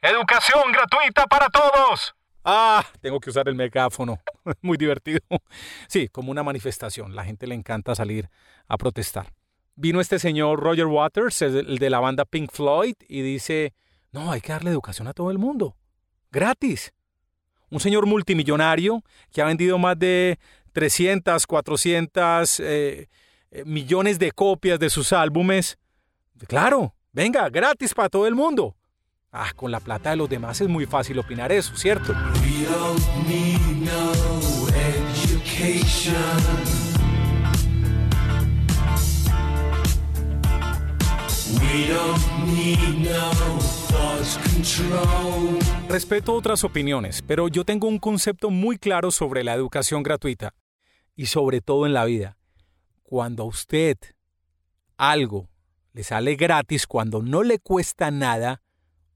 Educación 0.00 0.72
gratuita 0.72 1.26
para 1.26 1.48
todos. 1.48 2.14
Ah, 2.44 2.84
tengo 3.00 3.20
que 3.20 3.30
usar 3.30 3.48
el 3.48 3.54
megáfono. 3.54 4.20
Muy 4.62 4.76
divertido. 4.76 5.20
Sí, 5.88 6.08
como 6.08 6.30
una 6.30 6.42
manifestación. 6.42 7.14
La 7.14 7.24
gente 7.24 7.46
le 7.46 7.54
encanta 7.54 7.94
salir 7.94 8.28
a 8.68 8.76
protestar 8.78 9.32
vino 9.76 10.00
este 10.00 10.18
señor 10.18 10.60
Roger 10.60 10.86
Waters, 10.86 11.42
el 11.42 11.78
de 11.78 11.90
la 11.90 12.00
banda 12.00 12.24
Pink 12.24 12.50
Floyd, 12.52 12.94
y 13.08 13.22
dice, 13.22 13.74
no, 14.10 14.30
hay 14.30 14.40
que 14.40 14.52
darle 14.52 14.70
educación 14.70 15.08
a 15.08 15.12
todo 15.12 15.30
el 15.30 15.38
mundo, 15.38 15.76
gratis. 16.32 16.92
Un 17.70 17.78
señor 17.78 18.06
multimillonario 18.06 19.02
que 19.30 19.40
ha 19.40 19.44
vendido 19.44 19.78
más 19.78 19.98
de 19.98 20.38
300, 20.72 21.46
400 21.46 22.60
eh, 22.60 23.08
eh, 23.50 23.64
millones 23.64 24.18
de 24.18 24.32
copias 24.32 24.78
de 24.78 24.90
sus 24.90 25.12
álbumes. 25.12 25.78
Claro, 26.48 26.94
venga, 27.12 27.48
gratis 27.48 27.94
para 27.94 28.08
todo 28.08 28.26
el 28.26 28.34
mundo. 28.34 28.74
Ah, 29.30 29.52
con 29.54 29.70
la 29.70 29.80
plata 29.80 30.10
de 30.10 30.16
los 30.16 30.28
demás 30.28 30.60
es 30.60 30.68
muy 30.68 30.84
fácil 30.84 31.18
opinar 31.18 31.52
eso, 31.52 31.74
¿cierto? 31.76 32.14
Respeto 45.88 46.32
otras 46.34 46.64
opiniones, 46.64 47.22
pero 47.22 47.48
yo 47.48 47.64
tengo 47.64 47.88
un 47.88 47.98
concepto 47.98 48.50
muy 48.50 48.78
claro 48.78 49.10
sobre 49.10 49.44
la 49.44 49.54
educación 49.54 50.02
gratuita 50.02 50.54
y 51.14 51.26
sobre 51.26 51.60
todo 51.60 51.86
en 51.86 51.92
la 51.92 52.04
vida. 52.04 52.36
Cuando 53.02 53.42
a 53.42 53.46
usted 53.46 53.98
algo 54.96 55.48
le 55.92 56.04
sale 56.04 56.36
gratis, 56.36 56.86
cuando 56.86 57.22
no 57.22 57.42
le 57.42 57.58
cuesta 57.58 58.10
nada, 58.10 58.62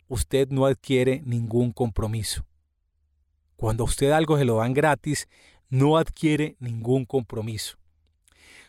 usted 0.09 0.49
no 0.51 0.67
adquiere 0.67 1.23
ningún 1.25 1.73
compromiso. 1.73 2.45
Cuando 3.57 3.85
a 3.85 3.87
usted 3.87 4.11
algo 4.11 4.37
se 4.37 4.45
lo 4.45 4.57
dan 4.57 4.75
gratis, 4.75 5.29
no 5.71 5.97
adquiere 5.97 6.57
ningún 6.59 7.07
compromiso. 7.07 7.79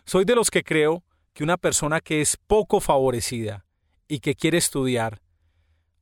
Soy 0.05 0.23
de 0.23 0.35
los 0.35 0.49
que 0.49 0.63
creo 0.63 1.03
que 1.33 1.43
una 1.43 1.57
persona 1.57 1.99
que 1.99 2.21
es 2.21 2.37
poco 2.37 2.79
favorecida 2.79 3.65
y 4.07 4.19
que 4.19 4.35
quiere 4.35 4.57
estudiar, 4.57 5.21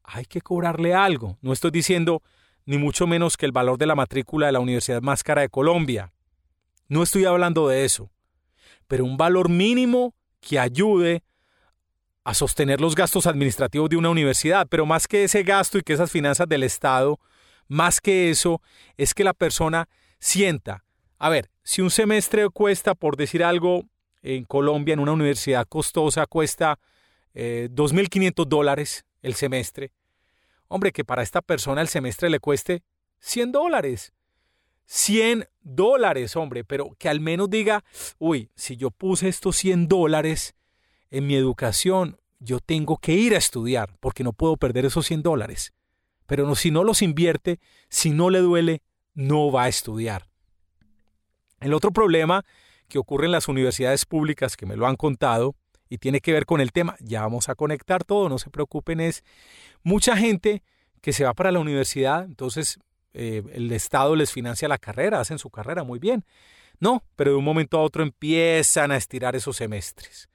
hay 0.07 0.25
que 0.25 0.41
cobrarle 0.41 0.93
algo. 0.93 1.38
No 1.41 1.53
estoy 1.53 1.71
diciendo 1.71 2.21
ni 2.65 2.77
mucho 2.77 3.07
menos 3.07 3.38
que 3.38 3.45
el 3.45 3.51
valor 3.51 3.77
de 3.77 3.85
la 3.85 3.95
matrícula 3.95 4.47
de 4.47 4.51
la 4.51 4.59
universidad 4.59 5.01
más 5.01 5.24
cara 5.24 5.41
de 5.41 5.50
Colombia. 5.50 6.12
No 6.88 7.03
estoy 7.03 7.25
hablando 7.25 7.67
de 7.67 7.85
eso, 7.85 8.12
pero 8.88 9.05
un 9.05 9.17
valor 9.17 9.50
mínimo 9.50 10.13
que 10.39 10.59
ayude 10.59 11.24
a 12.24 12.33
sostener 12.33 12.81
los 12.81 12.95
gastos 12.95 13.27
administrativos 13.27 13.89
de 13.89 13.97
una 13.97 14.09
universidad, 14.09 14.67
pero 14.67 14.85
más 14.85 15.07
que 15.07 15.24
ese 15.24 15.43
gasto 15.43 15.77
y 15.77 15.81
que 15.81 15.93
esas 15.93 16.12
finanzas 16.12 16.50
del 16.50 16.63
Estado, 16.63 17.19
más 17.67 18.01
que 18.01 18.31
eso, 18.31 18.62
es 18.97 19.13
que 19.13 19.24
la 19.24 19.33
persona 19.33 19.88
sienta, 20.19 20.83
a 21.17 21.29
ver, 21.29 21.50
si 21.63 21.81
un 21.81 21.91
semestre 21.91 22.50
cuesta, 22.50 22.95
por 22.95 23.15
decir 23.15 23.43
algo, 23.43 23.83
en 24.21 24.43
Colombia, 24.43 24.93
en 24.93 25.00
una 25.00 25.12
universidad 25.12 25.67
costosa, 25.67 26.25
cuesta 26.25 26.79
eh, 27.35 27.69
2.500 27.71 28.45
dólares 28.47 29.05
el 29.25 29.34
semestre, 29.34 29.91
hombre, 30.67 30.91
que 30.91 31.03
para 31.03 31.24
esta 31.24 31.41
persona 31.41 31.82
el 31.82 31.88
semestre 31.88 32.29
le 32.29 32.39
cueste 32.39 32.84
100 33.20 33.51
dólares. 33.51 34.13
100 34.86 35.50
dólares, 35.62 36.36
hombre, 36.36 36.63
pero 36.63 36.96
que 37.00 37.10
al 37.10 37.20
menos 37.20 37.50
diga, 37.50 37.84
uy, 38.20 38.51
si 38.55 38.77
yo 38.77 38.91
puse 38.91 39.27
estos 39.27 39.55
100 39.55 39.88
dólares 39.88 40.55
en 41.10 41.25
mi 41.25 41.36
educación, 41.36 42.20
yo 42.39 42.60
tengo 42.60 42.98
que 42.98 43.13
ir 43.13 43.34
a 43.34 43.39
estudiar 43.39 43.98
porque 44.00 44.24
no 44.24 44.32
puedo 44.32 44.58
perder 44.58 44.86
esos 44.86 45.08
100 45.08 45.24
dólares. 45.24 45.74
Pero 46.27 46.53
si 46.53 46.70
no 46.70 46.84
los 46.84 47.01
invierte, 47.01 47.60
si 47.89 48.12
no 48.12 48.29
le 48.29 48.39
duele, 48.39 48.84
no 49.15 49.51
va 49.51 49.63
a 49.63 49.70
estudiar. 49.70 50.29
El 51.62 51.74
otro 51.74 51.91
problema 51.91 52.46
que 52.88 53.00
ocurre 53.00 53.25
en 53.25 53.32
las 53.32 53.48
universidades 53.48 54.05
públicas, 54.05 54.55
que 54.55 54.67
me 54.67 54.75
lo 54.75 54.86
han 54.86 54.98
contado, 54.98 55.55
y 55.96 55.98
tiene 55.98 56.20
que 56.20 56.34
ver 56.34 56.46
con 56.46 56.60
el 56.60 56.74
tema, 56.74 56.98
ya 57.00 57.22
vamos 57.22 57.48
a 57.48 57.56
conectar 57.56 58.04
todo, 58.04 58.28
no 58.28 58.38
se 58.38 58.50
preocupen, 58.50 59.00
es 59.00 59.24
mucha 59.82 60.18
gente 60.18 60.62
que 61.02 61.14
se 61.14 61.24
va 61.24 61.34
para 61.34 61.54
la 61.54 61.60
universidad, 61.60 62.25
entonces 62.25 62.80
eh, 63.14 63.44
el 63.54 63.72
Estado 63.72 64.14
les 64.18 64.34
financia 64.34 64.68
la 64.68 64.78
carrera, 64.78 65.22
hacen 65.22 65.40
su 65.40 65.50
carrera 65.50 65.86
muy 65.86 66.00
bien. 66.00 66.25
No, 66.82 67.02
pero 67.16 67.32
de 67.32 67.38
un 67.38 67.46
momento 67.46 67.78
a 67.78 67.82
otro 67.82 68.04
empiezan 68.04 68.92
a 68.92 68.98
estirar 68.98 69.38
esos 69.38 69.56
semestres. 69.56 70.28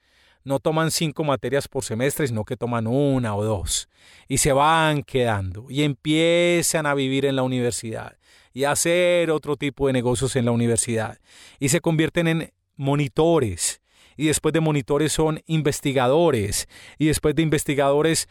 No 0.43 0.59
toman 0.59 0.89
cinco 0.89 1.23
materias 1.23 1.67
por 1.67 1.83
semestre, 1.83 2.25
sino 2.25 2.43
que 2.43 2.57
toman 2.57 2.87
una 2.87 3.35
o 3.35 3.43
dos. 3.43 3.87
Y 4.27 4.39
se 4.39 4.51
van 4.51 5.03
quedando 5.03 5.67
y 5.69 5.83
empiezan 5.83 6.87
a 6.87 6.95
vivir 6.95 7.25
en 7.25 7.35
la 7.35 7.43
universidad 7.43 8.17
y 8.51 8.63
a 8.63 8.71
hacer 8.71 9.29
otro 9.29 9.57
tipo 9.57 9.85
de 9.85 9.93
negocios 9.93 10.35
en 10.35 10.45
la 10.45 10.51
universidad. 10.51 11.19
Y 11.59 11.69
se 11.69 11.81
convierten 11.81 12.27
en 12.27 12.51
monitores. 12.75 13.80
Y 14.17 14.27
después 14.27 14.53
de 14.53 14.59
monitores 14.59 15.11
son 15.11 15.41
investigadores. 15.45 16.67
Y 16.97 17.07
después 17.07 17.35
de 17.35 17.41
investigadores 17.41 18.27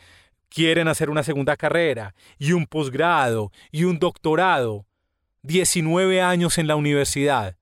quieren 0.49 0.89
hacer 0.89 1.11
una 1.11 1.23
segunda 1.23 1.57
carrera 1.57 2.15
y 2.39 2.53
un 2.53 2.67
posgrado 2.67 3.53
y 3.71 3.85
un 3.85 3.99
doctorado, 3.99 4.87
19 5.43 6.21
años 6.21 6.59
en 6.59 6.67
la 6.67 6.77
universidad, 6.77 7.57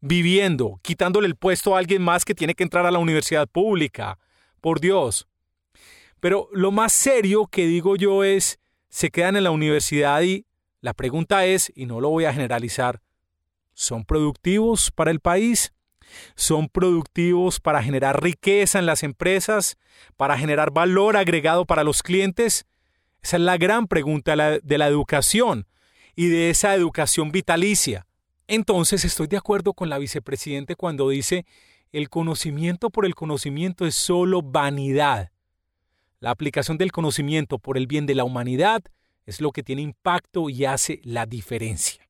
viviendo, 0.00 0.80
quitándole 0.82 1.26
el 1.26 1.36
puesto 1.36 1.74
a 1.74 1.78
alguien 1.78 2.02
más 2.02 2.24
que 2.24 2.34
tiene 2.34 2.54
que 2.54 2.62
entrar 2.62 2.86
a 2.86 2.90
la 2.90 2.98
universidad 2.98 3.48
pública. 3.48 4.18
Por 4.60 4.80
Dios. 4.80 5.28
Pero 6.20 6.48
lo 6.52 6.72
más 6.72 6.92
serio 6.92 7.46
que 7.46 7.66
digo 7.66 7.94
yo 7.94 8.24
es, 8.24 8.58
se 8.88 9.10
quedan 9.10 9.36
en 9.36 9.44
la 9.44 9.52
universidad 9.52 10.22
y 10.22 10.46
la 10.80 10.94
pregunta 10.94 11.44
es, 11.44 11.72
y 11.74 11.86
no 11.86 12.00
lo 12.00 12.08
voy 12.08 12.24
a 12.24 12.32
generalizar, 12.32 13.00
¿son 13.72 14.04
productivos 14.04 14.90
para 14.90 15.10
el 15.10 15.20
país? 15.20 15.72
Son 16.34 16.68
productivos 16.68 17.60
para 17.60 17.82
generar 17.82 18.22
riqueza 18.22 18.78
en 18.78 18.86
las 18.86 19.02
empresas, 19.02 19.76
para 20.16 20.38
generar 20.38 20.70
valor 20.70 21.16
agregado 21.16 21.64
para 21.64 21.84
los 21.84 22.02
clientes? 22.02 22.66
Esa 23.22 23.36
es 23.36 23.42
la 23.42 23.56
gran 23.56 23.86
pregunta 23.88 24.60
de 24.62 24.78
la, 24.78 24.86
educación 24.86 25.66
y 26.14 26.28
de 26.28 26.50
esa 26.50 26.74
educación 26.74 27.32
vitalicia. 27.32 28.06
Entonces 28.46 29.04
estoy 29.04 29.26
de 29.26 29.36
acuerdo 29.36 29.74
con 29.74 29.88
la 29.88 29.98
vicepresidente 29.98 30.76
cuando 30.76 31.08
dice 31.08 31.44
el 31.92 32.08
conocimiento 32.08 32.90
por 32.90 33.06
el 33.06 33.14
conocimiento 33.14 33.86
es 33.86 33.94
solo 33.94 34.42
vanidad. 34.42 35.30
La 36.20 36.30
aplicación 36.30 36.78
del 36.78 36.92
conocimiento 36.92 37.58
por 37.58 37.76
el 37.76 37.86
bien 37.86 38.06
de 38.06 38.14
la 38.14 38.24
humanidad 38.24 38.82
es 39.26 39.40
lo 39.40 39.52
que 39.52 39.62
tiene 39.62 39.82
impacto 39.82 40.48
y 40.48 40.64
hace 40.64 41.00
la 41.04 41.26
diferencia. 41.26 42.07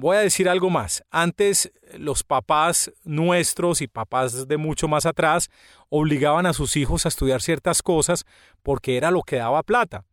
Voy 0.00 0.16
a 0.16 0.20
decir 0.20 0.48
algo 0.48 0.70
más. 0.70 1.04
Antes 1.10 1.70
los 1.98 2.24
papás 2.24 2.90
nuestros 3.04 3.82
y 3.82 3.86
papás 3.86 4.48
de 4.48 4.56
mucho 4.56 4.88
más 4.88 5.04
atrás 5.04 5.50
obligaban 5.90 6.46
a 6.46 6.54
sus 6.54 6.74
hijos 6.78 7.04
a 7.04 7.10
estudiar 7.10 7.42
ciertas 7.42 7.82
cosas 7.82 8.24
porque 8.62 8.96
era 8.96 9.10
lo 9.10 9.20
que 9.20 9.36
daba 9.36 9.62
plata. 9.62 10.06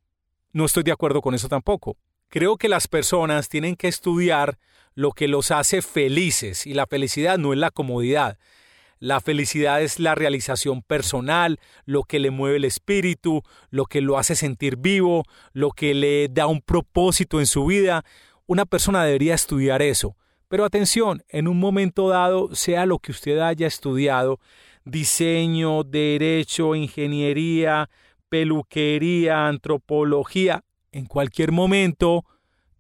No 0.52 0.66
estoy 0.66 0.84
de 0.84 0.92
acuerdo 0.92 1.22
con 1.22 1.36
eso 1.36 1.48
tampoco. 1.48 1.96
Creo 2.28 2.58
que 2.58 2.68
las 2.68 2.90
personas 2.90 3.48
tienen 3.48 3.78
que 3.78 3.88
estudiar 3.88 4.58
lo 4.94 5.14
que 5.14 5.30
los 5.30 5.52
hace 5.52 5.82
felices 5.82 6.68
y 6.68 6.74
la 6.74 6.86
felicidad 6.86 7.38
no 7.38 7.54
es 7.54 7.60
la 7.60 7.72
comodidad. 7.72 8.38
La 9.00 9.22
felicidad 9.22 9.82
es 9.82 10.00
la 10.00 10.16
realización 10.16 10.82
personal, 10.82 11.60
lo 11.86 12.04
que 12.04 12.20
le 12.20 12.32
mueve 12.32 12.58
el 12.58 12.66
espíritu, 12.66 13.44
lo 13.70 13.86
que 13.86 14.02
lo 14.02 14.18
hace 14.18 14.36
sentir 14.36 14.76
vivo, 14.76 15.24
lo 15.54 15.70
que 15.70 15.94
le 15.94 16.28
da 16.30 16.48
un 16.48 16.62
propósito 16.62 17.40
en 17.40 17.46
su 17.46 17.68
vida, 17.68 18.04
una 18.48 18.66
persona 18.66 19.04
debería 19.04 19.36
estudiar 19.36 19.82
eso. 19.82 20.16
Pero 20.48 20.66
atención, 20.66 21.24
en 21.30 21.48
un 21.48 21.60
momento 21.60 22.08
dado, 22.08 22.56
sea 22.56 22.86
lo 22.86 23.00
que 23.00 23.12
usted 23.12 23.40
haya 23.40 23.68
estudiado, 23.68 24.40
diseño, 24.86 25.84
derecho, 25.84 26.74
ingeniería, 26.74 27.90
peluquería, 28.30 29.48
antropología, 29.48 30.64
en 30.92 31.06
cualquier 31.06 31.52
momento 31.52 32.26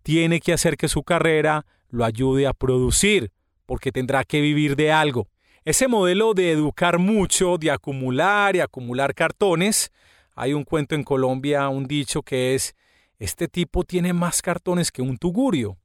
tiene 0.01 0.39
que 0.39 0.53
hacer 0.53 0.77
que 0.77 0.87
su 0.87 1.03
carrera 1.03 1.65
lo 1.89 2.05
ayude 2.05 2.47
a 2.47 2.53
producir, 2.53 3.31
porque 3.65 3.91
tendrá 3.91 4.23
que 4.23 4.39
vivir 4.39 4.77
de 4.77 4.91
algo. 4.93 5.27
Ese 5.65 5.89
modelo 5.89 6.33
de 6.33 6.51
educar 6.51 6.97
mucho, 6.97 7.57
de 7.57 7.71
acumular 7.71 8.55
y 8.55 8.61
acumular 8.61 9.13
cartones, 9.13 9.91
hay 10.33 10.53
un 10.53 10.63
cuento 10.63 10.95
en 10.95 11.03
Colombia, 11.03 11.67
un 11.67 11.87
dicho 11.87 12.21
que 12.21 12.55
es 12.55 12.73
este 13.19 13.47
tipo 13.47 13.83
tiene 13.83 14.13
más 14.13 14.41
cartones 14.41 14.91
que 14.91 15.01
un 15.01 15.17
tugurio. 15.17 15.77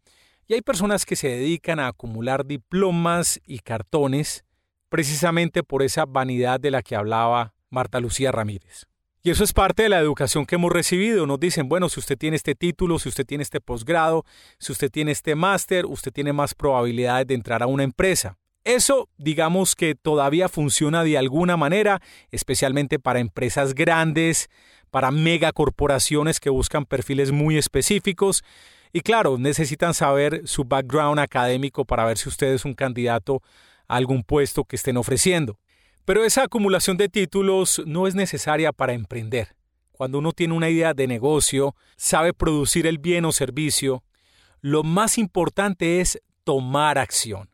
Y 0.47 0.55
hay 0.55 0.63
personas 0.63 1.07
que 1.07 1.17
se 1.17 1.29
dedican 1.29 1.81
a 1.81 1.89
acumular 1.89 2.45
diplomas 2.45 3.41
y 3.47 3.61
cartones 3.61 4.45
precisamente 4.89 5.63
por 5.63 5.83
esa 5.83 6.05
vanidad 6.05 6.61
de 6.61 6.71
la 6.71 6.83
que 6.83 6.97
hablaba 6.97 7.55
Marta 7.71 8.01
Lucía 8.01 8.33
Ramírez. 8.33 8.87
Y 9.25 9.31
eso 9.31 9.45
es 9.45 9.53
parte 9.53 9.85
de 9.85 9.89
la 9.89 10.01
educación 10.01 10.47
que 10.47 10.57
hemos 10.57 10.73
recibido. 10.73 11.27
Nos 11.27 11.39
dicen, 11.39 11.69
bueno, 11.69 11.89
si 11.89 12.01
usted 12.01 12.19
tiene 12.19 12.37
este 12.37 12.57
título, 12.57 12.99
si 12.99 13.09
usted 13.09 13.25
tiene 13.25 13.43
este 13.43 13.61
posgrado, 13.61 14.25
si 14.59 14.73
usted 14.73 14.91
tiene 14.91 15.13
este 15.13 15.37
máster, 15.37 15.87
usted 15.87 16.13
tiene 16.13 16.33
más 16.33 16.55
probabilidades 16.55 17.29
de 17.29 17.35
entrar 17.35 17.63
a 17.63 17.69
una 17.69 17.85
empresa. 17.85 18.37
Eso, 18.65 19.09
digamos 19.19 19.75
que 19.75 19.95
todavía 19.95 20.49
funciona 20.49 21.05
de 21.05 21.19
alguna 21.19 21.57
manera, 21.57 22.03
especialmente 22.31 22.99
para 22.99 23.21
empresas 23.21 23.75
grandes, 23.75 24.51
para 24.93 25.11
megacorporaciones 25.11 26.39
que 26.39 26.51
buscan 26.51 26.85
perfiles 26.85 27.33
muy 27.33 27.57
específicos. 27.57 28.45
Y 28.93 29.01
claro, 29.01 29.39
necesitan 29.39 29.95
saber 29.95 30.43
su 30.45 30.65
background 30.65 31.19
académico 31.19 31.87
para 31.87 32.05
ver 32.05 32.19
si 32.19 32.29
usted 32.29 32.49
es 32.49 32.67
un 32.67 32.75
candidato 32.75 33.43
a 33.89 33.97
algún 33.97 34.23
puesto 34.23 34.65
que 34.65 34.77
estén 34.77 34.99
ofreciendo. 34.99 35.59
Pero 36.05 36.27
esa 36.27 36.43
acumulación 36.43 36.99
de 36.99 37.09
títulos 37.09 37.83
no 37.87 38.07
es 38.07 38.15
necesaria 38.15 38.71
para 38.71 38.93
emprender. 38.93 39.57
Cuando 39.93 40.19
uno 40.19 40.33
tiene 40.33 40.53
una 40.53 40.69
idea 40.69 40.93
de 40.93 41.07
negocio, 41.07 41.75
sabe 41.97 42.35
producir 42.35 42.87
el 42.87 42.99
bien 42.99 43.25
o 43.25 43.33
servicio, 43.33 44.05
lo 44.61 44.83
más 44.83 45.17
importante 45.17 46.01
es 46.01 46.21
tomar 46.45 46.99
acción, 46.99 47.49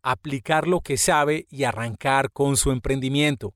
aplicar 0.00 0.68
lo 0.68 0.80
que 0.80 0.96
sabe 0.96 1.48
y 1.50 1.64
arrancar 1.64 2.30
con 2.30 2.56
su 2.56 2.70
emprendimiento. 2.70 3.52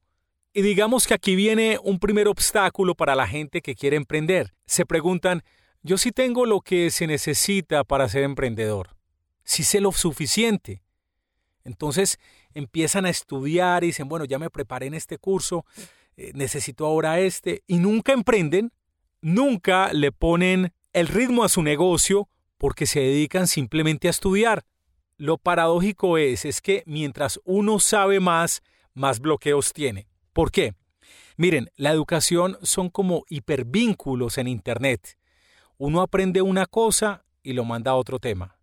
Y 0.52 0.62
digamos 0.62 1.06
que 1.06 1.14
aquí 1.14 1.36
viene 1.36 1.78
un 1.82 1.98
primer 1.98 2.28
obstáculo 2.28 2.94
para 2.94 3.14
la 3.14 3.26
gente 3.26 3.60
que 3.60 3.74
quiere 3.74 3.96
emprender. 3.96 4.54
Se 4.66 4.86
preguntan, 4.86 5.42
yo 5.82 5.98
sí 5.98 6.10
tengo 6.12 6.46
lo 6.46 6.60
que 6.60 6.90
se 6.90 7.06
necesita 7.06 7.84
para 7.84 8.08
ser 8.08 8.24
emprendedor. 8.24 8.96
Sí 9.44 9.62
sé 9.62 9.80
lo 9.80 9.92
suficiente. 9.92 10.82
Entonces 11.64 12.18
empiezan 12.54 13.06
a 13.06 13.10
estudiar 13.10 13.84
y 13.84 13.88
dicen, 13.88 14.08
bueno, 14.08 14.24
ya 14.24 14.38
me 14.38 14.50
preparé 14.50 14.86
en 14.86 14.94
este 14.94 15.18
curso, 15.18 15.64
eh, 16.16 16.32
necesito 16.34 16.86
ahora 16.86 17.20
este, 17.20 17.62
y 17.66 17.78
nunca 17.78 18.12
emprenden, 18.12 18.72
nunca 19.20 19.92
le 19.92 20.12
ponen 20.12 20.72
el 20.92 21.08
ritmo 21.08 21.44
a 21.44 21.48
su 21.48 21.62
negocio 21.62 22.28
porque 22.56 22.86
se 22.86 23.00
dedican 23.00 23.46
simplemente 23.46 24.08
a 24.08 24.10
estudiar. 24.10 24.64
Lo 25.16 25.36
paradójico 25.36 26.18
es, 26.18 26.44
es 26.44 26.60
que 26.60 26.82
mientras 26.86 27.40
uno 27.44 27.80
sabe 27.80 28.18
más, 28.18 28.62
más 28.94 29.20
bloqueos 29.20 29.72
tiene. 29.72 30.08
¿Por 30.38 30.52
qué? 30.52 30.74
Miren, 31.36 31.68
la 31.74 31.90
educación 31.90 32.58
son 32.62 32.90
como 32.90 33.24
hipervínculos 33.28 34.38
en 34.38 34.46
Internet. 34.46 35.18
Uno 35.78 36.00
aprende 36.00 36.42
una 36.42 36.66
cosa 36.66 37.24
y 37.42 37.54
lo 37.54 37.64
manda 37.64 37.90
a 37.90 37.96
otro 37.96 38.20
tema. 38.20 38.56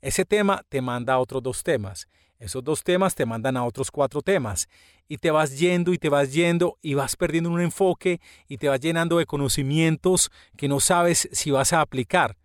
Ese 0.00 0.24
tema 0.24 0.64
te 0.70 0.80
manda 0.80 1.12
a 1.12 1.18
otros 1.18 1.42
dos 1.42 1.62
temas. 1.62 2.08
Esos 2.38 2.64
dos 2.64 2.82
temas 2.82 3.14
te 3.14 3.26
mandan 3.26 3.58
a 3.58 3.66
otros 3.66 3.90
cuatro 3.90 4.22
temas 4.22 4.70
y 5.06 5.18
te 5.18 5.30
vas 5.30 5.58
yendo 5.58 5.92
y 5.92 5.98
te 5.98 6.08
vas 6.08 6.32
yendo 6.32 6.78
y 6.80 6.94
vas 6.94 7.14
perdiendo 7.14 7.50
un 7.50 7.60
enfoque 7.60 8.22
y 8.48 8.56
te 8.56 8.70
vas 8.70 8.80
llenando 8.80 9.18
de 9.18 9.26
conocimientos 9.26 10.30
que 10.56 10.66
no 10.66 10.80
sabes 10.80 11.28
si 11.32 11.50
vas 11.50 11.74
a 11.74 11.82
aplicar. 11.82 12.38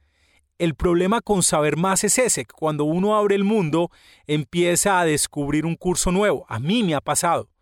El 0.57 0.75
problema 0.75 1.21
con 1.21 1.41
saber 1.41 1.77
más 1.77 2.03
es 2.03 2.17
ese, 2.17 2.45
cuando 2.45 2.83
uno 2.83 3.15
abre 3.15 3.35
el 3.35 3.45
mundo 3.45 3.91
empieza 4.27 4.99
a 4.99 5.05
descubrir 5.05 5.65
un 5.65 5.77
curso 5.77 6.11
nuevo. 6.11 6.45
A 6.49 6.59
mí 6.59 6.83
me 6.83 6.95
ha 6.95 6.99
pasado. 7.01 7.52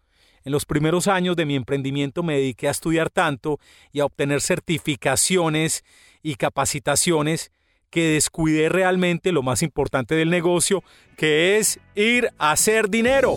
En 0.43 0.51
los 0.51 0.65
primeros 0.65 1.07
años 1.07 1.35
de 1.35 1.45
mi 1.45 1.55
emprendimiento 1.55 2.23
me 2.23 2.35
dediqué 2.35 2.67
a 2.67 2.71
estudiar 2.71 3.09
tanto 3.09 3.59
y 3.91 3.99
a 3.99 4.05
obtener 4.05 4.41
certificaciones 4.41 5.83
y 6.23 6.35
capacitaciones 6.35 7.51
que 7.91 8.07
descuidé 8.07 8.69
realmente 8.69 9.31
lo 9.31 9.43
más 9.43 9.61
importante 9.61 10.15
del 10.15 10.29
negocio, 10.29 10.83
que 11.17 11.57
es 11.57 11.79
ir 11.93 12.29
a 12.39 12.51
hacer 12.51 12.89
dinero. 12.89 13.35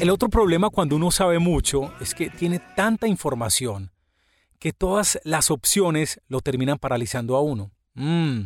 El 0.00 0.08
otro 0.08 0.30
problema 0.30 0.70
cuando 0.70 0.96
uno 0.96 1.10
sabe 1.10 1.38
mucho 1.38 1.92
es 2.00 2.14
que 2.14 2.30
tiene 2.30 2.58
tanta 2.74 3.06
información 3.06 3.90
que 4.60 4.72
todas 4.72 5.18
las 5.24 5.50
opciones 5.50 6.20
lo 6.28 6.40
terminan 6.40 6.78
paralizando 6.78 7.34
a 7.34 7.40
uno. 7.40 7.72
Mm, 7.94 8.42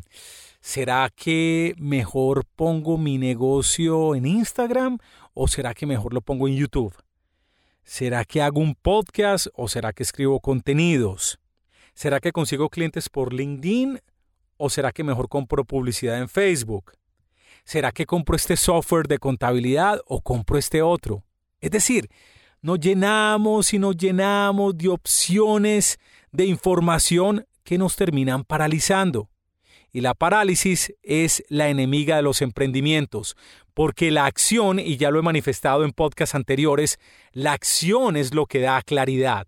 ¿Será 0.61 1.11
que 1.15 1.75
mejor 1.77 2.47
pongo 2.57 2.97
mi 2.97 3.19
negocio 3.19 4.15
en 4.15 4.25
Instagram 4.25 4.99
o 5.35 5.49
será 5.49 5.75
que 5.75 5.85
mejor 5.85 6.15
lo 6.15 6.23
pongo 6.23 6.49
en 6.49 6.57
YouTube? 6.57 6.95
¿Será 7.83 8.25
que 8.25 8.41
hago 8.41 8.61
un 8.61 8.75
podcast 8.75 9.49
o 9.55 9.69
será 9.69 9.93
que 9.93 10.05
escribo 10.05 10.41
contenidos? 10.41 11.39
¿Será 11.93 12.21
que 12.21 12.33
consigo 12.33 12.71
clientes 12.71 13.11
por 13.11 13.35
LinkedIn 13.35 14.01
o 14.57 14.71
será 14.71 14.93
que 14.93 15.05
mejor 15.05 15.29
compro 15.29 15.65
publicidad 15.65 16.19
en 16.19 16.29
Facebook? 16.29 16.93
¿Será 17.65 17.93
que 17.93 18.07
compro 18.07 18.37
este 18.37 18.57
software 18.57 19.09
de 19.09 19.19
contabilidad 19.19 20.01
o 20.07 20.23
compro 20.23 20.59
este 20.59 20.81
otro? 20.81 21.25
Es 21.61 21.73
decir, 21.73 22.09
nos 22.65 22.81
llenamos 22.81 23.75
y 23.75 23.79
nos 23.79 23.95
llenamos 23.95 24.79
de 24.79 24.89
opciones 24.89 25.99
de 26.33 26.47
información 26.47 27.47
que 27.63 27.77
nos 27.77 27.95
terminan 27.95 28.43
paralizando. 28.43 29.29
Y 29.93 30.01
la 30.01 30.15
parálisis 30.15 30.95
es 31.03 31.45
la 31.51 31.69
enemiga 31.69 32.17
de 32.17 32.23
los 32.23 32.41
emprendimientos, 32.41 33.37
porque 33.75 34.11
la 34.11 34.25
acción, 34.25 34.79
y 34.79 34.97
ya 34.97 35.11
lo 35.11 35.19
he 35.19 35.23
manifestado 35.23 35.85
en 35.85 35.93
podcasts 35.93 36.35
anteriores, 36.35 36.99
la 37.33 37.53
acción 37.53 38.17
es 38.17 38.33
lo 38.33 38.47
que 38.47 38.61
da 38.61 38.81
claridad. 38.81 39.47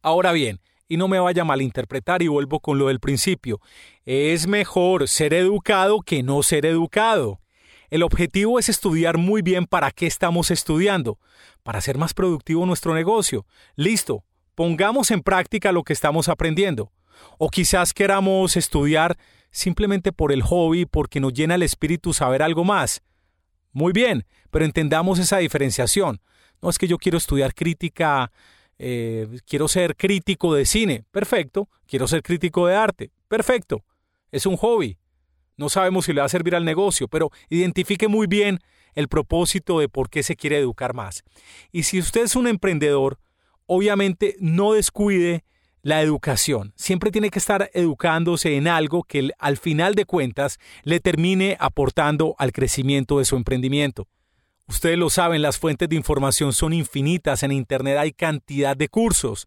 Ahora 0.00 0.30
bien, 0.30 0.60
y 0.86 0.98
no 0.98 1.08
me 1.08 1.18
vaya 1.18 1.42
a 1.42 1.46
malinterpretar 1.46 2.22
y 2.22 2.28
vuelvo 2.28 2.60
con 2.60 2.78
lo 2.78 2.86
del 2.86 3.00
principio, 3.00 3.60
es 4.04 4.46
mejor 4.46 5.08
ser 5.08 5.34
educado 5.34 6.00
que 6.02 6.22
no 6.22 6.44
ser 6.44 6.64
educado. 6.66 7.41
El 7.92 8.02
objetivo 8.04 8.58
es 8.58 8.70
estudiar 8.70 9.18
muy 9.18 9.42
bien 9.42 9.66
para 9.66 9.90
qué 9.90 10.06
estamos 10.06 10.50
estudiando, 10.50 11.18
para 11.62 11.78
hacer 11.78 11.98
más 11.98 12.14
productivo 12.14 12.64
nuestro 12.64 12.94
negocio. 12.94 13.44
Listo, 13.76 14.24
pongamos 14.54 15.10
en 15.10 15.20
práctica 15.20 15.72
lo 15.72 15.82
que 15.82 15.92
estamos 15.92 16.30
aprendiendo. 16.30 16.90
O 17.36 17.50
quizás 17.50 17.92
queramos 17.92 18.56
estudiar 18.56 19.18
simplemente 19.50 20.10
por 20.10 20.32
el 20.32 20.40
hobby, 20.40 20.86
porque 20.86 21.20
nos 21.20 21.34
llena 21.34 21.56
el 21.56 21.62
espíritu 21.62 22.14
saber 22.14 22.42
algo 22.42 22.64
más. 22.64 23.02
Muy 23.72 23.92
bien, 23.92 24.24
pero 24.50 24.64
entendamos 24.64 25.18
esa 25.18 25.36
diferenciación. 25.36 26.22
No 26.62 26.70
es 26.70 26.78
que 26.78 26.88
yo 26.88 26.96
quiero 26.96 27.18
estudiar 27.18 27.54
crítica, 27.54 28.32
eh, 28.78 29.28
quiero 29.46 29.68
ser 29.68 29.96
crítico 29.96 30.54
de 30.54 30.64
cine, 30.64 31.04
perfecto. 31.10 31.68
Quiero 31.86 32.08
ser 32.08 32.22
crítico 32.22 32.66
de 32.66 32.74
arte, 32.74 33.10
perfecto. 33.28 33.84
Es 34.30 34.46
un 34.46 34.56
hobby. 34.56 34.96
No 35.62 35.68
sabemos 35.68 36.06
si 36.06 36.12
le 36.12 36.20
va 36.20 36.26
a 36.26 36.28
servir 36.28 36.56
al 36.56 36.64
negocio, 36.64 37.06
pero 37.06 37.30
identifique 37.48 38.08
muy 38.08 38.26
bien 38.26 38.58
el 38.94 39.06
propósito 39.06 39.78
de 39.78 39.88
por 39.88 40.10
qué 40.10 40.24
se 40.24 40.34
quiere 40.34 40.58
educar 40.58 40.92
más. 40.92 41.22
Y 41.70 41.84
si 41.84 42.00
usted 42.00 42.24
es 42.24 42.34
un 42.34 42.48
emprendedor, 42.48 43.20
obviamente 43.66 44.34
no 44.40 44.72
descuide 44.72 45.44
la 45.82 46.02
educación. 46.02 46.72
Siempre 46.74 47.12
tiene 47.12 47.30
que 47.30 47.38
estar 47.38 47.70
educándose 47.74 48.56
en 48.56 48.66
algo 48.66 49.04
que 49.04 49.30
al 49.38 49.56
final 49.56 49.94
de 49.94 50.04
cuentas 50.04 50.58
le 50.82 50.98
termine 50.98 51.56
aportando 51.60 52.34
al 52.38 52.50
crecimiento 52.50 53.20
de 53.20 53.24
su 53.24 53.36
emprendimiento. 53.36 54.08
Ustedes 54.66 54.98
lo 54.98 55.10
saben, 55.10 55.42
las 55.42 55.58
fuentes 55.58 55.88
de 55.88 55.94
información 55.94 56.52
son 56.52 56.72
infinitas. 56.72 57.44
En 57.44 57.52
Internet 57.52 57.98
hay 57.98 58.10
cantidad 58.10 58.76
de 58.76 58.88
cursos. 58.88 59.46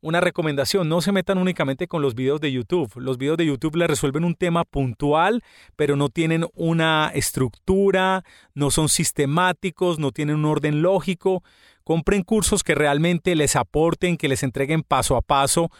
Una 0.00 0.20
recomendación, 0.20 0.88
no 0.88 1.00
se 1.00 1.10
metan 1.10 1.38
únicamente 1.38 1.88
con 1.88 2.02
los 2.02 2.14
videos 2.14 2.40
de 2.40 2.52
YouTube. 2.52 2.92
Los 2.96 3.18
videos 3.18 3.36
de 3.36 3.46
YouTube 3.46 3.76
le 3.76 3.88
resuelven 3.88 4.24
un 4.24 4.36
tema 4.36 4.64
puntual, 4.64 5.42
pero 5.74 5.96
no 5.96 6.08
tienen 6.08 6.46
una 6.54 7.10
estructura, 7.14 8.24
no 8.54 8.70
son 8.70 8.88
sistemáticos, 8.88 9.98
no 9.98 10.12
tienen 10.12 10.36
un 10.36 10.44
orden 10.44 10.82
lógico. 10.82 11.42
Compren 11.82 12.22
cursos 12.22 12.62
que 12.62 12.76
realmente 12.76 13.34
les 13.34 13.56
aporten, 13.56 14.16
que 14.16 14.28
les 14.28 14.44
entreguen 14.44 14.82
paso 14.82 15.16
a 15.16 15.22
paso 15.22 15.70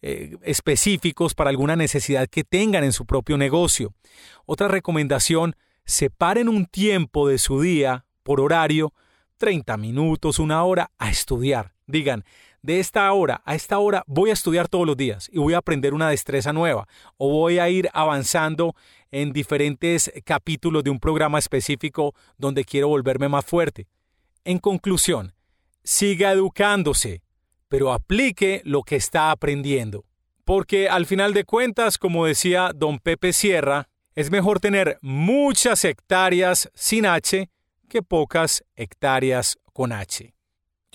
eh, 0.00 0.36
específicos 0.42 1.34
para 1.34 1.50
alguna 1.50 1.74
necesidad 1.76 2.28
que 2.28 2.44
tengan 2.44 2.84
en 2.84 2.92
su 2.92 3.04
propio 3.04 3.36
negocio. 3.36 3.92
Otra 4.46 4.68
recomendación, 4.68 5.54
separen 5.84 6.48
un 6.48 6.64
tiempo 6.66 7.28
de 7.28 7.38
su 7.38 7.60
día 7.60 8.06
por 8.22 8.40
horario, 8.40 8.94
30 9.38 9.76
minutos, 9.76 10.38
una 10.38 10.64
hora, 10.64 10.90
a 10.98 11.10
estudiar. 11.10 11.72
Digan, 11.86 12.24
de 12.66 12.80
esta 12.80 13.12
hora 13.12 13.42
a 13.44 13.54
esta 13.54 13.78
hora 13.78 14.02
voy 14.08 14.30
a 14.30 14.32
estudiar 14.32 14.66
todos 14.66 14.84
los 14.84 14.96
días 14.96 15.30
y 15.32 15.38
voy 15.38 15.54
a 15.54 15.58
aprender 15.58 15.94
una 15.94 16.10
destreza 16.10 16.52
nueva 16.52 16.88
o 17.16 17.30
voy 17.30 17.60
a 17.60 17.68
ir 17.68 17.88
avanzando 17.92 18.74
en 19.12 19.32
diferentes 19.32 20.12
capítulos 20.24 20.82
de 20.82 20.90
un 20.90 20.98
programa 20.98 21.38
específico 21.38 22.12
donde 22.36 22.64
quiero 22.64 22.88
volverme 22.88 23.28
más 23.28 23.46
fuerte. 23.46 23.86
En 24.44 24.58
conclusión, 24.58 25.32
siga 25.84 26.32
educándose, 26.32 27.22
pero 27.68 27.92
aplique 27.92 28.62
lo 28.64 28.82
que 28.82 28.96
está 28.96 29.30
aprendiendo. 29.30 30.04
Porque 30.44 30.88
al 30.88 31.06
final 31.06 31.34
de 31.34 31.44
cuentas, 31.44 31.98
como 31.98 32.26
decía 32.26 32.72
don 32.74 32.98
Pepe 32.98 33.32
Sierra, 33.32 33.88
es 34.16 34.32
mejor 34.32 34.58
tener 34.58 34.98
muchas 35.02 35.84
hectáreas 35.84 36.68
sin 36.74 37.06
H 37.06 37.48
que 37.88 38.02
pocas 38.02 38.64
hectáreas 38.74 39.56
con 39.72 39.92
H. 39.92 40.35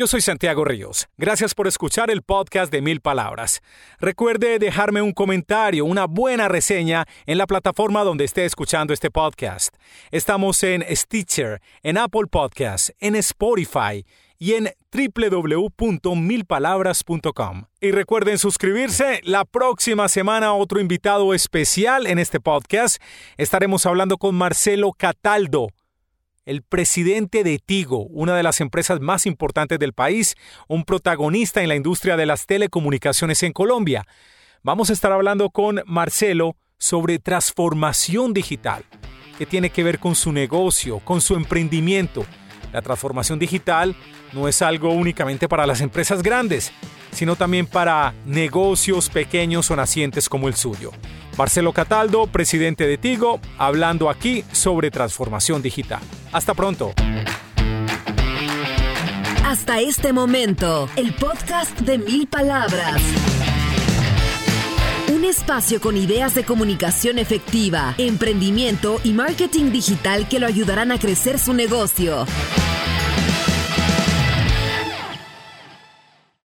Yo 0.01 0.07
soy 0.07 0.21
Santiago 0.21 0.65
Ríos. 0.65 1.07
Gracias 1.15 1.53
por 1.53 1.67
escuchar 1.67 2.09
el 2.09 2.23
podcast 2.23 2.71
de 2.71 2.81
Mil 2.81 3.01
Palabras. 3.01 3.61
Recuerde 3.99 4.57
dejarme 4.57 5.03
un 5.03 5.11
comentario, 5.11 5.85
una 5.85 6.07
buena 6.07 6.47
reseña 6.47 7.05
en 7.27 7.37
la 7.37 7.45
plataforma 7.45 8.03
donde 8.03 8.23
esté 8.23 8.45
escuchando 8.45 8.95
este 8.95 9.11
podcast. 9.11 9.75
Estamos 10.09 10.63
en 10.63 10.83
Stitcher, 10.95 11.61
en 11.83 11.99
Apple 11.99 12.25
Podcasts, 12.31 12.91
en 12.99 13.15
Spotify 13.15 14.03
y 14.39 14.53
en 14.53 14.71
www.milpalabras.com. 14.91 17.65
Y 17.79 17.91
recuerden 17.91 18.39
suscribirse. 18.39 19.21
La 19.23 19.45
próxima 19.45 20.09
semana 20.09 20.55
otro 20.55 20.79
invitado 20.79 21.35
especial 21.35 22.07
en 22.07 22.17
este 22.17 22.39
podcast. 22.39 22.99
Estaremos 23.37 23.85
hablando 23.85 24.17
con 24.17 24.33
Marcelo 24.33 24.93
Cataldo, 24.93 25.67
el 26.51 26.63
presidente 26.63 27.43
de 27.43 27.59
Tigo, 27.59 28.03
una 28.07 28.35
de 28.35 28.43
las 28.43 28.61
empresas 28.61 28.99
más 28.99 29.25
importantes 29.25 29.79
del 29.79 29.93
país, 29.93 30.35
un 30.67 30.83
protagonista 30.83 31.61
en 31.61 31.69
la 31.69 31.75
industria 31.75 32.17
de 32.17 32.25
las 32.25 32.45
telecomunicaciones 32.45 33.41
en 33.43 33.53
Colombia. 33.53 34.05
Vamos 34.61 34.89
a 34.89 34.93
estar 34.93 35.11
hablando 35.11 35.49
con 35.49 35.81
Marcelo 35.85 36.57
sobre 36.77 37.19
transformación 37.19 38.33
digital, 38.33 38.83
que 39.37 39.45
tiene 39.45 39.69
que 39.69 39.83
ver 39.83 39.97
con 39.97 40.13
su 40.13 40.31
negocio, 40.31 40.99
con 40.99 41.21
su 41.21 41.35
emprendimiento 41.35 42.25
la 42.73 42.81
transformación 42.81 43.39
digital 43.39 43.95
no 44.33 44.47
es 44.47 44.61
algo 44.61 44.91
únicamente 44.93 45.49
para 45.49 45.65
las 45.65 45.81
empresas 45.81 46.23
grandes, 46.23 46.71
sino 47.11 47.35
también 47.35 47.67
para 47.67 48.13
negocios 48.25 49.09
pequeños 49.09 49.69
o 49.71 49.75
nacientes 49.75 50.29
como 50.29 50.47
el 50.47 50.55
suyo. 50.55 50.91
Marcelo 51.37 51.73
Cataldo, 51.73 52.27
presidente 52.27 52.87
de 52.87 52.97
Tigo, 52.97 53.39
hablando 53.57 54.09
aquí 54.09 54.43
sobre 54.51 54.91
transformación 54.91 55.61
digital. 55.61 56.01
Hasta 56.31 56.53
pronto. 56.53 56.93
Hasta 59.45 59.81
este 59.81 60.13
momento, 60.13 60.89
el 60.95 61.13
podcast 61.13 61.77
de 61.81 61.97
mil 61.97 62.27
palabras. 62.27 63.01
Un 65.13 65.25
espacio 65.25 65.81
con 65.81 65.97
ideas 65.97 66.33
de 66.33 66.45
comunicación 66.45 67.19
efectiva, 67.19 67.95
emprendimiento 67.97 69.01
y 69.03 69.11
marketing 69.11 69.71
digital 69.71 70.29
que 70.29 70.39
lo 70.39 70.47
ayudarán 70.47 70.93
a 70.93 70.99
crecer 70.99 71.37
su 71.37 71.53
negocio. 71.53 72.25